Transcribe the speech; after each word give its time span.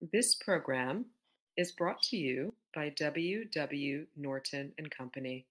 This 0.00 0.34
program 0.34 1.04
is 1.58 1.72
brought 1.72 2.00
to 2.04 2.16
you 2.16 2.54
by 2.74 2.88
W. 2.88 3.44
W. 3.44 4.06
Norton 4.16 4.72
and 4.78 4.90
Company, 4.90 5.44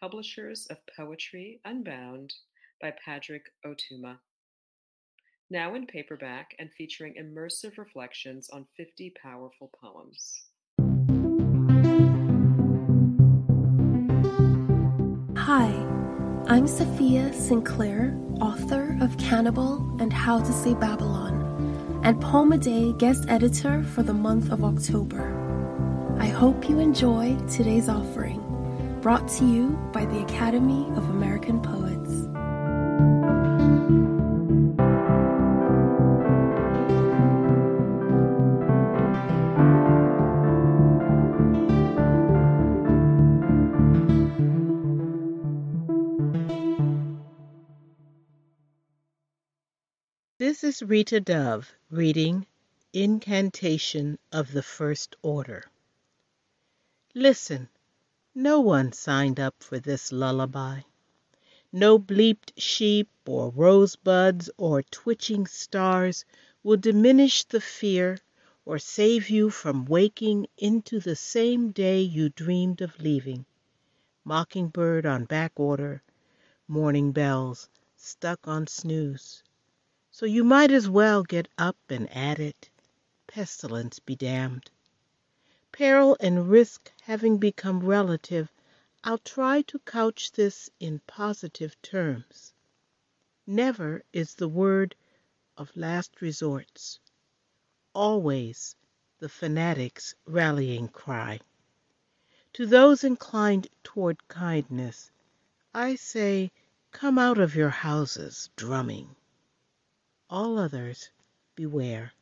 publishers 0.00 0.66
of 0.70 0.78
Poetry 0.96 1.60
Unbound 1.66 2.32
by 2.80 2.94
Padraig 3.04 3.42
Ó 3.66 3.74
Tuama. 3.76 4.16
Now 5.50 5.74
in 5.74 5.86
paperback 5.86 6.54
and 6.58 6.72
featuring 6.72 7.16
immersive 7.20 7.76
reflections 7.76 8.48
on 8.48 8.64
50 8.74 9.12
powerful 9.22 9.70
poems. 9.78 10.44
Hi, 15.36 15.66
I'm 16.48 16.64
Safiya 16.64 17.34
Sinclair, 17.34 18.18
author 18.40 18.96
of 19.02 19.18
Cannibal 19.18 19.94
and 20.00 20.10
How 20.10 20.38
to 20.38 20.52
Say 20.54 20.72
Babylon, 20.72 21.43
and 22.04 22.20
Poem 22.20 22.50
Day 22.60 22.92
guest 22.92 23.24
editor 23.28 23.82
for 23.82 24.02
the 24.02 24.12
month 24.12 24.52
of 24.52 24.62
October. 24.62 25.40
I 26.18 26.26
hope 26.26 26.68
you 26.68 26.78
enjoy 26.78 27.34
today's 27.48 27.88
offering, 27.88 28.40
brought 29.00 29.26
to 29.38 29.46
you 29.46 29.70
by 29.90 30.04
the 30.04 30.20
Academy 30.22 30.86
of 30.96 31.08
American 31.08 31.62
Poets. 31.62 32.28
This 50.54 50.62
is 50.82 50.88
Rita 50.88 51.18
Dove 51.18 51.74
reading 51.90 52.46
Incantation 52.92 54.20
of 54.30 54.52
the 54.52 54.62
First 54.62 55.16
Order. 55.20 55.64
Listen, 57.12 57.68
no 58.36 58.60
one 58.60 58.92
signed 58.92 59.40
up 59.40 59.56
for 59.58 59.80
this 59.80 60.12
lullaby. 60.12 60.82
No 61.72 61.98
bleeped 61.98 62.52
sheep 62.56 63.08
or 63.26 63.50
rosebuds 63.50 64.48
or 64.56 64.84
twitching 64.84 65.48
stars 65.48 66.24
will 66.62 66.76
diminish 66.76 67.42
the 67.42 67.60
fear 67.60 68.18
or 68.64 68.78
save 68.78 69.28
you 69.28 69.50
from 69.50 69.86
waking 69.86 70.46
into 70.56 71.00
the 71.00 71.16
same 71.16 71.72
day 71.72 72.00
you 72.00 72.28
dreamed 72.28 72.80
of 72.80 73.00
leaving. 73.00 73.44
Mockingbird 74.24 75.04
on 75.04 75.24
back 75.24 75.58
order, 75.58 76.00
morning 76.68 77.10
bells 77.10 77.68
stuck 77.96 78.46
on 78.46 78.68
snooze. 78.68 79.42
So 80.16 80.26
you 80.26 80.44
might 80.44 80.70
as 80.70 80.88
well 80.88 81.24
get 81.24 81.48
up 81.58 81.76
and 81.88 82.08
at 82.16 82.38
it. 82.38 82.70
Pestilence 83.26 83.98
be 83.98 84.14
damned. 84.14 84.70
Peril 85.72 86.16
and 86.20 86.48
risk 86.48 86.92
having 87.02 87.38
become 87.38 87.80
relative, 87.80 88.52
I'll 89.02 89.18
try 89.18 89.62
to 89.62 89.80
couch 89.80 90.30
this 90.30 90.70
in 90.78 91.00
positive 91.08 91.74
terms. 91.82 92.54
Never 93.44 94.04
is 94.12 94.36
the 94.36 94.46
word 94.46 94.94
of 95.56 95.76
last 95.76 96.20
resorts. 96.20 97.00
Always 97.92 98.76
the 99.18 99.28
fanatic's 99.28 100.14
rallying 100.26 100.86
cry. 100.86 101.40
To 102.52 102.66
those 102.66 103.02
inclined 103.02 103.66
toward 103.82 104.28
kindness, 104.28 105.10
I 105.74 105.96
say, 105.96 106.52
come 106.92 107.18
out 107.18 107.38
of 107.38 107.56
your 107.56 107.70
houses 107.70 108.48
drumming. 108.54 109.16
All 110.36 110.58
others, 110.58 111.10
beware. 111.54 112.12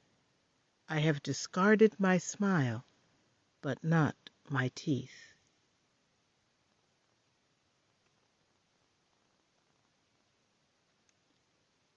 I 0.87 0.99
have 0.99 1.23
discarded 1.23 1.99
my 1.99 2.19
smile, 2.19 2.85
but 3.63 3.83
not 3.83 4.15
my 4.51 4.71
teeth. 4.75 5.33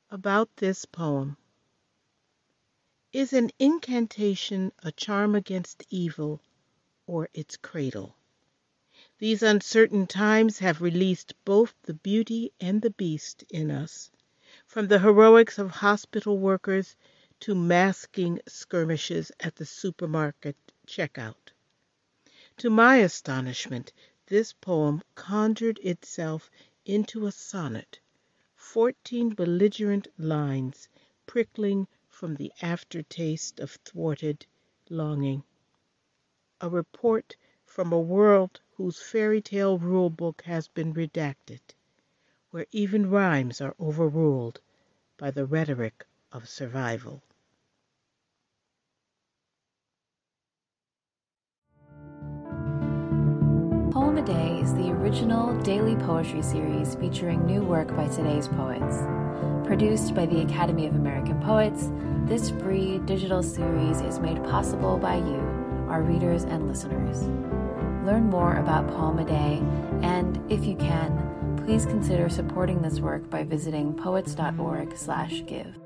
About 0.09 0.55
this 0.55 0.85
poem. 0.85 1.35
Is 3.11 3.33
an 3.33 3.51
incantation 3.59 4.71
a 4.83 4.93
charm 4.93 5.35
against 5.35 5.83
evil 5.89 6.41
or 7.05 7.27
its 7.33 7.57
cradle? 7.57 8.15
These 9.17 9.43
uncertain 9.43 10.07
times 10.07 10.59
have 10.59 10.79
released 10.81 11.33
both 11.43 11.75
the 11.81 11.93
beauty 11.93 12.53
and 12.61 12.81
the 12.81 12.91
beast 12.91 13.43
in 13.49 13.69
us 13.69 14.11
from 14.65 14.87
the 14.87 14.99
heroics 14.99 15.59
of 15.59 15.69
hospital 15.69 16.39
workers 16.39 16.95
to 17.39 17.53
masking 17.53 18.39
skirmishes 18.47 19.31
at 19.39 19.55
the 19.55 19.65
supermarket 19.65 20.55
checkout. 20.87 21.51
To 22.57 22.69
my 22.69 22.97
astonishment, 22.97 23.93
this 24.25 24.53
poem 24.53 25.01
conjured 25.13 25.77
itself 25.79 26.49
into 26.85 27.25
a 27.27 27.31
sonnet, 27.31 27.99
fourteen 28.55 29.29
belligerent 29.29 30.07
lines 30.17 30.89
prickling 31.25 31.87
from 32.07 32.35
the 32.35 32.51
aftertaste 32.61 33.59
of 33.59 33.71
thwarted 33.85 34.45
longing. 34.89 35.43
A 36.59 36.69
report 36.69 37.35
from 37.65 37.91
a 37.93 37.99
world 37.99 38.61
whose 38.71 39.01
fairy 39.01 39.41
tale 39.41 39.77
rule 39.77 40.09
book 40.09 40.41
has 40.43 40.67
been 40.67 40.93
redacted 40.93 41.61
where 42.55 42.65
even 42.71 43.09
rhymes 43.09 43.59
are 43.59 43.75
overruled 43.81 44.61
by 45.17 45.29
the 45.29 45.45
rhetoric 45.45 46.05
of 46.31 46.47
survival. 46.47 47.21
Poem 53.91 54.17
a 54.17 54.21
Day 54.25 54.57
is 54.61 54.73
the 54.75 54.89
original 54.89 55.53
daily 55.63 55.97
poetry 55.97 56.41
series 56.41 56.95
featuring 56.95 57.45
new 57.45 57.61
work 57.61 57.93
by 57.93 58.07
today's 58.07 58.47
poets. 58.47 59.03
Produced 59.67 60.15
by 60.15 60.25
the 60.25 60.39
Academy 60.39 60.87
of 60.87 60.95
American 60.95 61.41
Poets, 61.41 61.91
this 62.23 62.51
free 62.51 62.99
digital 62.99 63.43
series 63.43 63.99
is 63.99 64.19
made 64.19 64.41
possible 64.45 64.97
by 64.97 65.17
you, 65.17 65.41
our 65.89 66.01
readers 66.01 66.45
and 66.45 66.69
listeners. 66.69 67.23
Learn 68.05 68.29
more 68.29 68.55
about 68.55 68.87
Poem 68.87 69.19
a 69.19 69.25
Day 69.25 69.61
and, 70.01 70.39
if 70.49 70.63
you 70.63 70.77
can, 70.77 71.35
please 71.65 71.85
consider 71.85 72.29
supporting 72.29 72.81
this 72.81 72.99
work 72.99 73.27
by 73.29 73.43
visiting 73.43 73.91
poets.org/give. 73.93 75.84